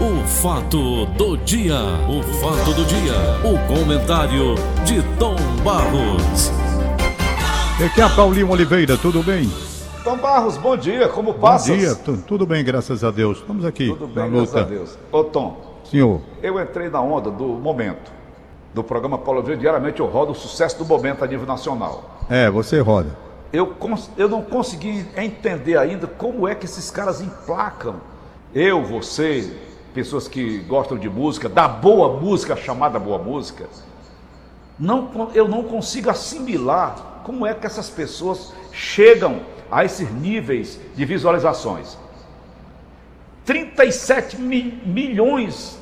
[0.00, 1.74] O fato do dia,
[2.08, 6.50] o fato do dia, o comentário de Tom Barros.
[7.84, 9.50] Aqui é a Paulinho Oliveira, tudo bem?
[10.04, 11.72] Tom Barros, bom dia, como passa?
[11.72, 13.38] Bom dia, tu- tudo bem, graças a Deus.
[13.38, 14.60] Estamos aqui Tudo na bem, graças luta.
[14.60, 14.98] a Deus.
[15.10, 15.56] Ô Tom,
[15.90, 18.12] Senhor, eu entrei na onda do momento,
[18.74, 22.18] do programa Paulo Oliveira, diariamente eu rodo o sucesso do momento a nível nacional.
[22.28, 23.16] é, você roda.
[23.52, 23.72] Eu,
[24.18, 27.94] eu não consegui entender ainda como é que esses caras emplacam.
[28.54, 29.52] Eu, você,
[29.96, 33.66] pessoas que gostam de música, da boa música, chamada boa música,
[34.78, 39.40] não, eu não consigo assimilar como é que essas pessoas chegam
[39.70, 41.96] a esses níveis de visualizações.
[43.46, 45.78] 37 mi- milhões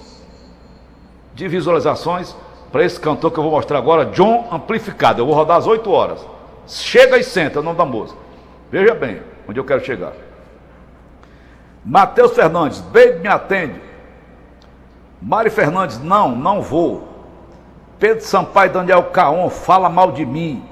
[1.34, 2.36] de visualizações
[2.70, 5.20] para esse cantor que eu vou mostrar agora, John Amplificado.
[5.20, 6.24] Eu vou rodar às 8 horas.
[6.68, 8.18] Chega e senta, não da música.
[8.70, 10.12] Veja bem onde eu quero chegar.
[11.84, 13.80] Matheus Fernandes, baby me atende.
[15.26, 17.08] Mari Fernandes, não, não vou.
[17.98, 20.62] Pedro Sampaio Daniel Caon, fala mal de mim.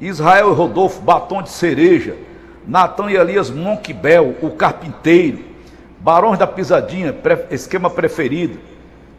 [0.00, 2.16] Israel e Rodolfo, batom de cereja.
[2.66, 5.44] Natan e Elias Monquibel, o carpinteiro.
[6.00, 8.58] Barões da Pisadinha, pre- esquema preferido.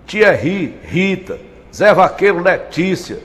[0.06, 1.40] Thierry, Rita.
[1.73, 3.20] Zé Vaqueiro, Letícia.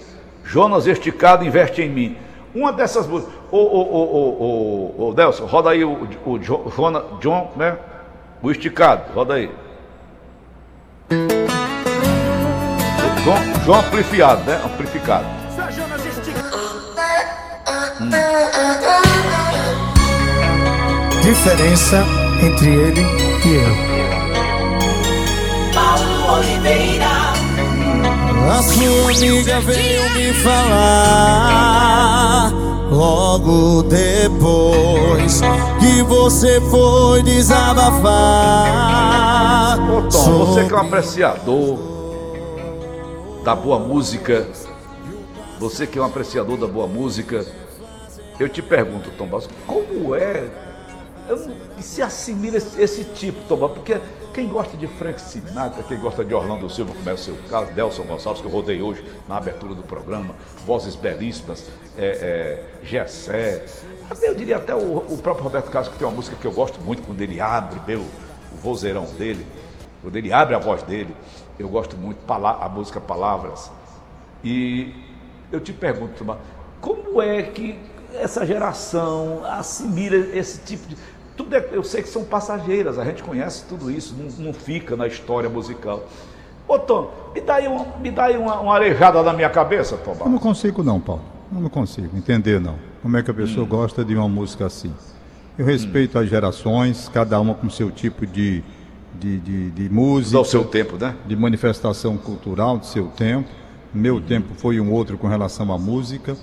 [0.44, 2.16] Jonas Esticado, investe em mim.
[2.54, 3.34] Uma dessas músicas.
[3.50, 7.76] Ô, ô, ô, ô, ô, Delson, roda aí o, o Jo- Jona- John, né?
[8.40, 9.50] O Esticado, roda aí.
[13.24, 14.60] João, João amplificado, né?
[14.64, 15.26] Amplificado.
[21.22, 22.04] Diferença
[22.42, 23.00] entre ele
[23.44, 23.76] e eu.
[25.74, 27.06] Paulo Oliveira,
[28.50, 31.58] A sua amiga veio me falar
[32.90, 35.42] logo depois
[35.78, 38.08] que você foi desabafar.
[39.90, 41.97] Ô Tom, você que é um apreciador
[43.48, 44.46] da boa música,
[45.58, 47.46] você que é um apreciador da boa música,
[48.38, 49.26] eu te pergunto, Tom
[49.66, 50.50] como é?
[51.80, 53.98] Se assimila esse, esse tipo, Tom porque
[54.34, 57.72] quem gosta de Frank Sinatra, quem gosta de Orlando Silva, como é o seu caso,
[57.72, 60.34] Delson Gonçalves, que eu rodei hoje na abertura do programa,
[60.66, 61.64] vozes belíssimas,
[61.96, 63.64] é, é, Gessé,
[64.20, 66.82] eu diria até o, o próprio Roberto Carlos, que tem uma música que eu gosto
[66.82, 69.46] muito, quando ele abre meu, o vozeirão dele,
[70.02, 71.16] quando ele abre a voz dele,
[71.58, 73.70] eu gosto muito a música Palavras.
[74.44, 74.92] E
[75.50, 76.38] eu te pergunto, Tomás,
[76.80, 77.78] como é que
[78.14, 80.96] essa geração assimila esse tipo de.
[81.36, 84.96] Tudo é- eu sei que são passageiras, a gente conhece tudo isso, não, não fica
[84.96, 86.04] na história musical.
[86.66, 89.96] Ô Tom, me dá aí, um, me dá aí uma, uma arejada na minha cabeça,
[89.96, 91.22] Tom Eu não consigo não, Paulo.
[91.54, 92.74] Eu não consigo entender não.
[93.00, 93.68] Como é que a pessoa Hum.
[93.68, 94.92] gosta de uma música assim?
[95.56, 98.62] Eu respeito as gerações, cada uma com seu tipo de,
[99.18, 100.32] de, de, de música.
[100.32, 101.14] Dá o seu tempo, né?
[101.26, 103.48] de manifestação cultural do seu tempo.
[103.92, 106.36] Meu tempo foi um outro com relação à música.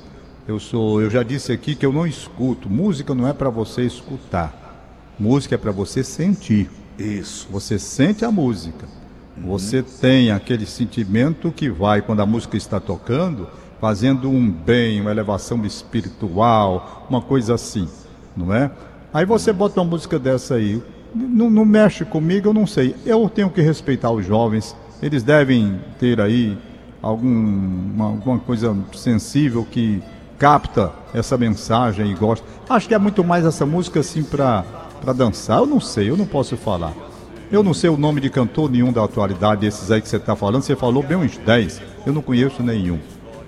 [0.47, 2.69] Eu sou, eu já disse aqui que eu não escuto.
[2.69, 5.13] Música não é para você escutar.
[5.19, 6.69] Música é para você sentir.
[6.97, 7.47] Isso.
[7.51, 8.87] Você sente a música.
[9.37, 13.47] Você tem aquele sentimento que vai quando a música está tocando,
[13.81, 17.89] fazendo um bem, uma elevação espiritual, uma coisa assim,
[18.35, 18.71] não é?
[19.13, 20.81] Aí você bota uma música dessa aí,
[21.15, 22.95] não, não mexe comigo, eu não sei.
[23.05, 24.75] Eu tenho que respeitar os jovens.
[25.01, 26.57] Eles devem ter aí
[27.01, 30.01] algum, uma- alguma coisa sensível que
[30.37, 32.45] capta essa mensagem e gosta.
[32.69, 34.63] Acho que é muito mais essa música assim para
[35.01, 35.59] para dançar.
[35.59, 36.91] Eu não sei, eu não posso falar.
[37.51, 40.35] Eu não sei o nome de cantor nenhum da atualidade desses aí que você está
[40.35, 40.63] falando.
[40.63, 41.79] Você falou bem uns 10.
[42.07, 42.97] Eu não conheço nenhum.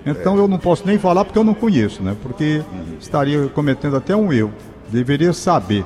[0.06, 2.14] Então eu não posso nem falar porque eu não conheço, né?
[2.22, 2.62] Porque
[3.00, 4.52] estaria cometendo até um erro.
[4.88, 5.84] Deveria saber.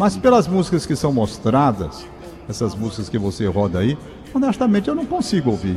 [0.00, 2.06] Mas pelas músicas que são mostradas,
[2.48, 3.98] essas músicas que você roda aí,
[4.32, 5.76] honestamente eu não consigo ouvir.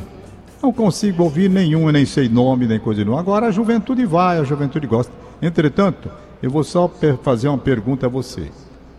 [0.61, 3.19] Não consigo ouvir nenhum, nem sei nome, nem coisa nenhuma.
[3.19, 5.11] Agora a juventude vai, a juventude gosta.
[5.41, 6.09] Entretanto,
[6.41, 6.89] eu vou só
[7.21, 8.49] fazer uma pergunta a você.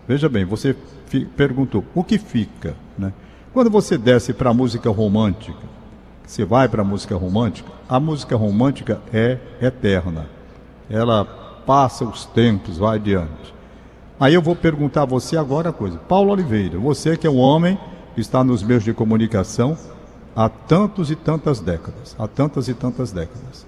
[0.07, 0.77] Veja bem, você
[1.35, 3.11] perguntou o que fica, né?
[3.51, 5.57] Quando você desce para a música romântica,
[6.27, 10.27] você vai para a música romântica, a música romântica é eterna.
[10.91, 11.25] Ela
[11.65, 13.54] passa os tempos, vai adiante.
[14.19, 15.99] Aí eu vou perguntar a você agora a coisa.
[15.99, 17.79] Paulo Oliveira, você que é um homem
[18.15, 19.77] que está nos meios de comunicação
[20.37, 23.67] há tantos e tantas décadas, há tantas e tantas décadas.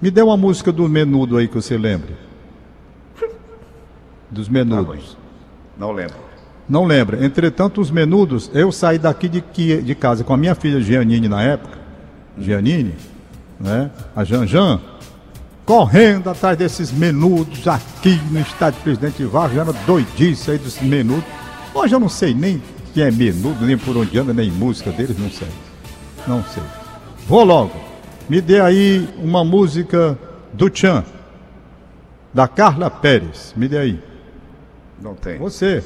[0.00, 2.16] Me dê uma música do Menudo aí que você lembre.
[4.30, 5.16] Dos Menudos.
[5.78, 6.16] Não lembro.
[6.68, 7.24] Não lembra.
[7.24, 9.42] Entretanto, os menudos, eu saí daqui de,
[9.82, 11.78] de casa com a minha filha Gianine na época,
[12.38, 12.94] Gianine,
[13.60, 13.90] né?
[14.16, 14.80] A Janjan,
[15.64, 21.24] correndo atrás desses menudos aqui no estádio Presidente Vargas, era doidice aí dos menudos.
[21.72, 22.62] Hoje eu não sei nem
[22.92, 25.48] quem é menudo, nem por onde anda, nem música deles, não sei.
[26.26, 26.62] Não sei.
[27.26, 27.72] Vou logo.
[28.28, 30.18] Me dê aí uma música
[30.52, 31.04] do Tchan,
[32.32, 33.52] da Carla Pérez.
[33.56, 34.02] Me dê aí.
[35.00, 35.38] Não tem.
[35.38, 35.82] Você,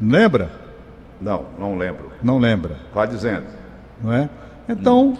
[0.00, 0.50] lembra?
[1.20, 2.12] Não, não lembro.
[2.22, 3.44] Não lembra, Vai dizendo.
[4.02, 4.28] não é?
[4.68, 5.16] Então,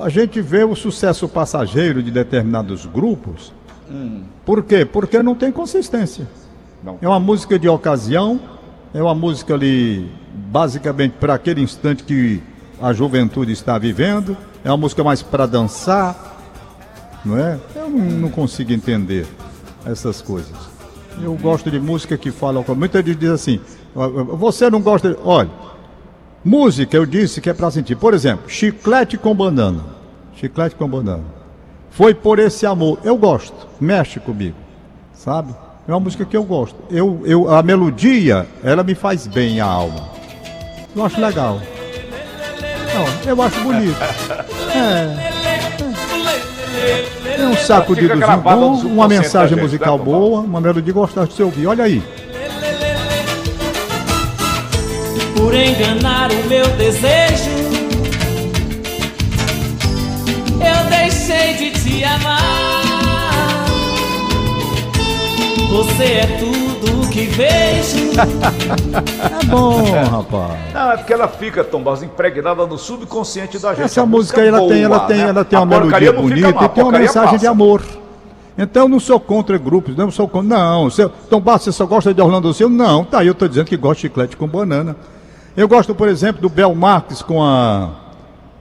[0.00, 3.52] a gente vê o sucesso passageiro de determinados grupos.
[4.44, 4.84] Por quê?
[4.84, 6.26] Porque não tem consistência.
[6.82, 6.98] Não.
[7.02, 8.40] É uma música de ocasião,
[8.94, 12.40] é uma música ali, basicamente, para aquele instante que
[12.80, 16.38] a juventude está vivendo, é uma música mais para dançar,
[17.24, 17.58] não é?
[17.74, 19.26] Eu não, consigo entender
[19.84, 20.56] essas coisas.
[21.22, 22.74] Eu gosto de música que fala com.
[22.74, 23.60] Muita gente diz assim:
[23.94, 25.10] você não gosta.
[25.10, 25.18] De...
[25.22, 25.50] Olha,
[26.44, 27.96] música eu disse que é para sentir.
[27.96, 29.84] Por exemplo, chiclete com banana.
[30.36, 31.24] Chiclete com banana.
[31.90, 32.98] Foi por esse amor.
[33.04, 34.56] Eu gosto, mexe comigo,
[35.12, 35.54] sabe?
[35.86, 36.76] É uma música que eu gosto.
[36.90, 40.08] Eu, eu, a melodia, ela me faz bem a alma.
[40.94, 41.60] Eu acho legal.
[42.94, 43.96] Não, eu acho bonito.
[44.74, 45.30] É.
[47.36, 50.10] Tem um saco de bom, uma mensagem musical né, Tom?
[50.10, 51.66] boa, uma melodia gostosa de se ouvir.
[51.66, 52.02] Olha aí.
[55.40, 57.50] Por enganar o meu desejo.
[60.52, 63.64] Eu deixei de te amar.
[65.70, 68.10] Você é tudo que vejo.
[68.20, 70.74] É bom, rapaz.
[70.74, 73.84] Não, é porque ela fica, Tom Barros, impregnada no subconsciente da gente.
[73.84, 75.28] Essa A música aí, ela tem, ela tem, né?
[75.30, 77.50] ela tem A uma melodia bonita mal, e tem uma mensagem de passa.
[77.50, 77.82] amor.
[78.58, 80.58] Então eu não sou contra grupos, não sou contra.
[80.58, 82.74] Não, você, Tom Barros, você só gosta de Orlando Silva?
[82.74, 84.94] Não, tá aí, eu tô dizendo que gosto de chiclete com banana.
[85.56, 87.90] Eu gosto, por exemplo, do Bel Marques com a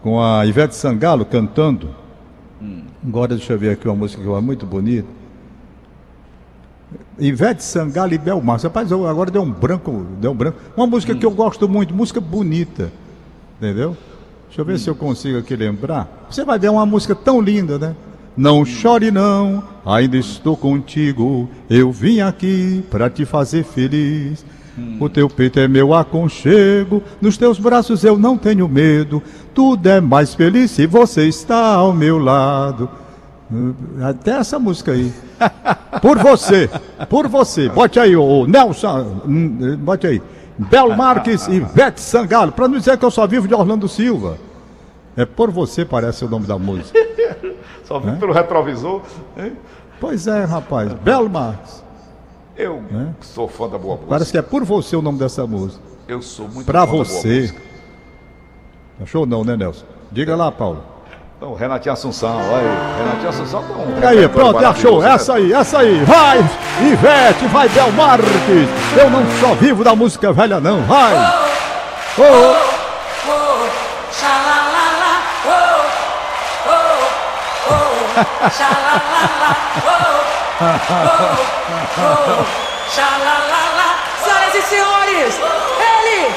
[0.02, 1.90] com a Ivete Sangalo cantando.
[3.06, 5.08] Agora deixa eu ver aqui uma música que é muito bonita.
[7.18, 8.64] Ivete Sangalo e Bel Marques.
[8.64, 10.58] Rapaz, agora deu um branco, deu um branco.
[10.76, 12.92] Uma música que eu gosto muito, música bonita.
[13.58, 13.96] Entendeu?
[14.48, 16.26] Deixa eu ver se eu consigo aqui lembrar.
[16.30, 17.96] Você vai ver uma música tão linda, né?
[18.36, 21.50] Não chore não, ainda estou contigo.
[21.70, 24.46] Eu vim aqui para te fazer feliz.
[25.00, 29.22] O teu peito é meu aconchego, nos teus braços eu não tenho medo.
[29.54, 32.90] Tudo é mais feliz se você está ao meu lado.
[34.02, 35.12] Até essa música aí.
[36.02, 36.70] Por você,
[37.10, 37.68] por você.
[37.68, 39.22] Bote aí, o Nelson.
[39.26, 40.22] hum, Bote aí.
[40.58, 42.52] Bel Marques e Vete Sangalo.
[42.52, 44.38] Pra não dizer que eu só vivo de Orlando Silva.
[45.18, 46.98] É por você, parece o nome da música.
[47.84, 49.02] Só vi pelo retrovisor.
[49.38, 49.54] hein?
[50.00, 50.94] Pois é, rapaz.
[50.94, 51.84] Bel Marques.
[52.60, 52.84] Eu
[53.22, 54.10] sou fã da boa música.
[54.10, 55.82] Parece que é por você o nome dessa música.
[56.10, 57.40] Eu sou muito Pra fã da boa você.
[57.42, 57.62] música.
[59.02, 59.86] Achou não, né, Nelson?
[60.12, 60.84] Diga lá, Paulo.
[61.38, 62.98] Então, Renatinho Assunção, olha aí.
[63.00, 65.00] Renatinho Assunção tá um aí, pronto, achou.
[65.00, 65.14] maravilhoso, né?
[65.14, 66.04] Essa aí, essa aí.
[66.04, 66.40] Vai,
[66.92, 68.70] Ivete, vai, Bel Marques.
[69.02, 70.82] Eu não só vivo da música velha, não.
[70.84, 71.16] Vai.
[72.18, 72.80] Ô,
[74.12, 75.82] Xalala, oh,
[76.68, 79.56] oh, oh, xalala,
[79.86, 80.66] oh, oh,
[82.06, 82.46] oh,
[82.94, 83.90] xalala.
[84.24, 85.40] Senhoras e senhores,
[85.80, 86.36] ele,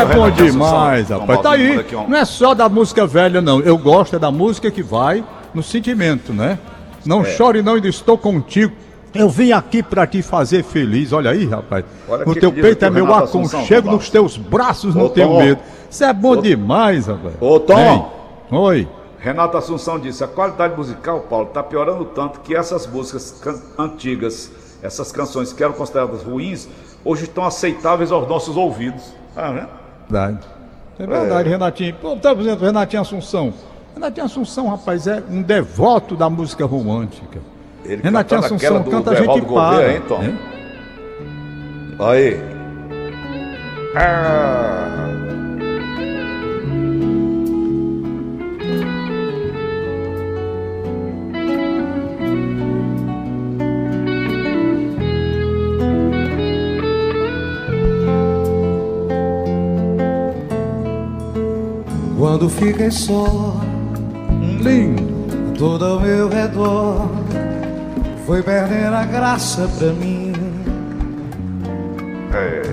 [0.00, 1.40] É bom demais, rapaz.
[1.40, 1.84] Tá aí.
[2.08, 3.60] Não é só da música velha, não.
[3.60, 5.24] Eu gosto é da música que vai
[5.54, 6.58] no sentimento, né?
[7.04, 7.24] Não É.
[7.24, 8.72] chore, não, ainda estou contigo.
[9.14, 11.12] Eu vim aqui pra te fazer feliz.
[11.12, 11.84] Olha aí, rapaz.
[12.08, 15.38] Olha o teu peito é meu Renato aconchego, nos teus braços não Ô, tenho Tom.
[15.42, 15.60] medo.
[15.90, 17.34] Isso é bom demais, rapaz.
[17.40, 17.78] Ô, Tom.
[17.78, 18.04] Hein?
[18.50, 18.88] Oi.
[19.18, 24.50] Renato Assunção disse: a qualidade musical, Paulo, está piorando tanto que essas músicas antigas,
[24.82, 26.68] essas canções que eram consideradas ruins,
[27.04, 29.02] hoje estão aceitáveis aos nossos ouvidos.
[29.34, 29.66] Ah, né?
[30.08, 30.38] Verdade.
[30.98, 31.94] É verdade, Renatinho.
[31.94, 33.52] Pô, tá dizendo, Renatinho Assunção.
[33.94, 37.38] Renatinho Assunção, rapaz, é um devoto da música romântica.
[37.84, 39.40] Ele Renatinho Assunção canta a gente para.
[39.40, 40.22] Gouveia, hein, Tom?
[40.22, 40.38] hein?
[42.00, 42.40] Aí.
[43.96, 45.07] Ah.
[62.38, 63.56] Quando fiquei só,
[64.62, 65.02] lindo.
[65.58, 67.08] Tudo ao meu redor
[68.24, 70.32] foi perder a graça pra mim.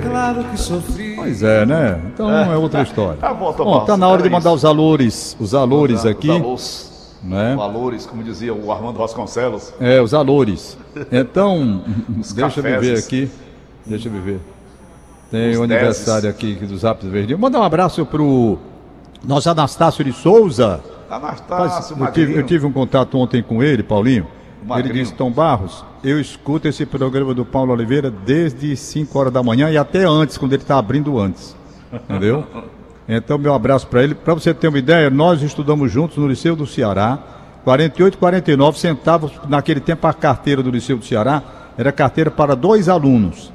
[0.04, 1.16] Claro que sofri.
[1.16, 2.00] Pois é, né?
[2.14, 3.18] Então é, outra história.
[3.20, 4.56] Tá bom, Tom Bom, Barros, tá na hora de mandar isso.
[4.58, 7.56] os valores, os valores Os aqui, Valores, né?
[7.56, 9.74] valores, como dizia o Armando Vasconcelos.
[9.80, 10.78] É, os valores.
[11.12, 11.82] Então,
[12.36, 13.32] deixa eu ver aqui.
[13.84, 14.40] Deixa eu ver.
[15.32, 17.42] Tem Os o aniversário aqui aqui dos Rápidos Verdinhos.
[17.42, 18.60] Mandar um abraço pro
[19.28, 20.82] nosso Anastácio de Souza.
[21.10, 24.28] Anastácio, eu, tive, eu tive um contato ontem com ele, Paulinho.
[24.78, 29.44] Ele disse, Tom Barros, eu escuto esse programa do Paulo Oliveira desde 5 horas da
[29.44, 31.56] manhã e até antes, quando ele está abrindo antes.
[31.92, 32.44] Entendeu?
[33.08, 34.16] Então, meu abraço para ele.
[34.16, 37.20] Para você ter uma ideia, nós estudamos juntos no Liceu do Ceará.
[37.64, 39.32] 48, 49 centavos.
[39.48, 41.44] Naquele tempo, a carteira do Liceu do Ceará
[41.78, 43.54] era carteira para dois alunos.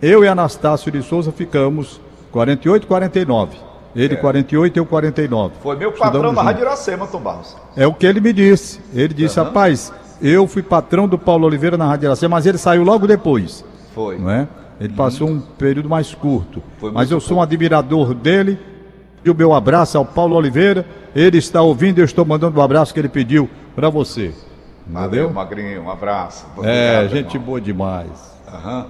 [0.00, 2.00] Eu e Anastácio de Souza ficamos
[2.32, 3.65] 48, 49.
[3.96, 5.54] Ele 48 e eu 49.
[5.62, 6.44] Foi meu patrão Estudamos na juntos.
[6.44, 7.56] Rádio Iracema, Tom Barros.
[7.76, 8.80] É o que ele me disse.
[8.94, 12.82] Ele disse, rapaz, eu fui patrão do Paulo Oliveira na Rádio Iracema, mas ele saiu
[12.84, 14.18] logo depois, Foi.
[14.18, 14.46] não é?
[14.78, 16.62] Ele passou um período mais curto.
[16.78, 18.58] Foi Mas eu sou um admirador dele.
[19.24, 20.84] E o meu abraço ao Paulo Oliveira.
[21.14, 24.34] Ele está ouvindo, eu estou mandando o abraço que ele pediu para você.
[24.86, 25.30] Valeu, Entendeu?
[25.32, 26.46] Magrinho, um abraço.
[26.62, 27.46] É, Obrigado, gente irmão.
[27.46, 28.36] boa demais.
[28.46, 28.86] Aham.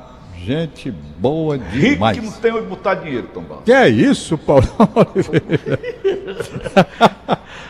[0.47, 2.17] Gente boa Rico demais.
[2.19, 3.65] que não tem onde botar dinheiro, Tom Barros.
[3.65, 4.63] Que é isso, Paulo
[4.95, 5.81] Oliveira?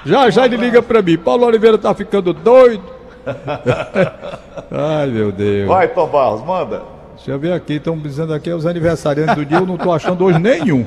[0.04, 1.16] já já ele liga pra mim.
[1.16, 2.84] Paulo Oliveira tá ficando doido.
[4.70, 5.68] Ai, meu Deus.
[5.68, 6.82] Vai, Tom Barros, manda.
[7.16, 10.22] Deixa eu ver aqui, estão dizendo aqui os aniversariantes do dia, eu não tô achando
[10.24, 10.84] hoje nenhum.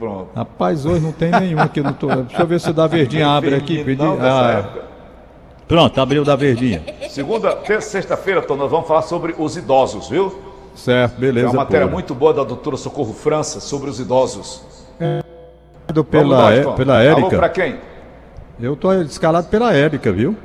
[0.00, 0.30] Pronto.
[0.34, 1.80] Rapaz, hoje não tem nenhum aqui.
[1.80, 2.08] Não tô...
[2.08, 3.84] Deixa eu ver se o da Verdinha abre aqui.
[3.84, 4.02] Pedir...
[4.20, 4.64] Ah,
[5.68, 6.82] pronto, abriu o da Verdinha.
[7.08, 10.47] Segunda, terça, sexta-feira, Tom, nós vamos falar sobre os idosos, viu?
[10.78, 11.48] Certo, É beleza.
[11.48, 11.92] uma matéria pô.
[11.92, 14.62] muito boa da doutora Socorro França sobre os idosos.
[14.98, 15.24] Pela,
[16.10, 16.74] Vamos nós, é- Tom.
[16.74, 17.48] pela Alô, pra Érica.
[17.48, 17.76] quem?
[18.60, 20.36] Eu tô escalado pela Érica, viu?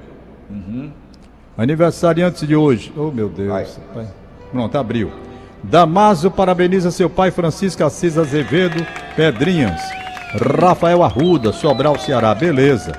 [1.58, 2.92] Aniversariantes de hoje.
[2.98, 3.50] Oh, meu Deus.
[3.94, 4.08] Vai.
[4.52, 5.12] Pronto, abriu.
[5.64, 8.86] Damaso parabeniza seu pai Francisco Assis Azevedo
[9.16, 9.82] Pedrinhas.
[10.60, 12.34] Rafael Arruda, Sobral, Ceará.
[12.34, 12.92] Beleza.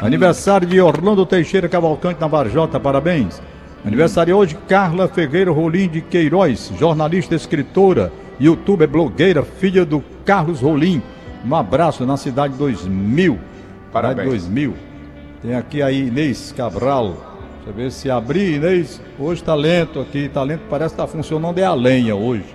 [0.00, 2.78] Aniversário de Orlando Teixeira Cavalcante na Varjota.
[2.78, 3.40] Parabéns.
[3.84, 11.02] Aniversário hoje Carla Ferreira Rolim de Queiroz, jornalista, escritora, youtuber, blogueira, filha do Carlos Rolim.
[11.44, 13.38] Um abraço na cidade 2000.
[13.92, 14.42] Parabéns.
[14.44, 14.74] Cidade 2000.
[15.42, 17.08] Tem aqui a Inês Cabral.
[17.56, 19.00] Deixa eu ver se abrir, Inês.
[19.18, 20.28] Hoje tá lento aqui.
[20.28, 22.54] Tá lento, parece que tá funcionando é a lenha hoje.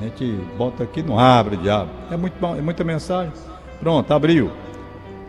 [0.00, 1.90] A gente bota aqui, não abre, diabo.
[2.10, 3.32] É, muito, bom, é muita mensagem.
[3.78, 4.50] Pronto, abriu.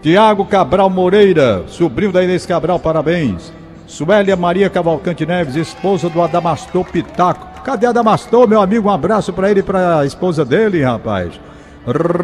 [0.02, 3.54] Tiago Cabral Moreira, sobrinho da Inês Cabral, parabéns.
[3.88, 7.62] Suélia Maria Cavalcante Neves, esposa do Adamastor Pitaco.
[7.63, 8.88] Cadê Adamastor, meu amigo?
[8.88, 11.39] Um abraço pra ele e pra esposa dele, rapaz.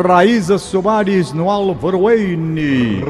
[0.08, 3.04] Raíza Soares no Álvaro Wayne.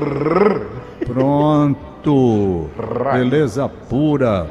[1.05, 2.67] Pronto.
[3.13, 4.47] Beleza pura.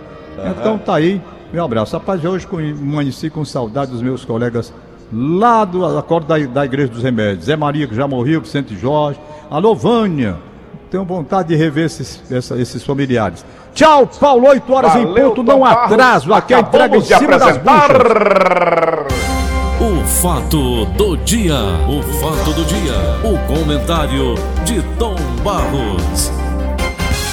[0.59, 1.21] Então tá aí.
[1.53, 1.97] Meu abraço.
[1.97, 2.47] Rapaz, hoje
[2.81, 4.73] amanheci com saudade dos meus colegas
[5.13, 7.47] lá do acordo da, da Igreja dos Remédios.
[7.47, 9.21] Zé Maria, que já morreu, Vicente Jorge.
[9.51, 10.37] Alô, Vânia.
[10.91, 13.45] Tenho vontade de rever esses, essa- esses familiares.
[13.75, 15.93] Tchau, Paulo, 8 horas em Valeu, ponto, Tom não Barros.
[15.93, 16.35] atraso.
[16.35, 19.21] Aqui é a entrega em cima das buchas.
[19.81, 21.55] O fato do dia.
[21.89, 22.93] O fato do dia.
[23.25, 24.35] O comentário
[24.65, 26.31] de Tom Barros.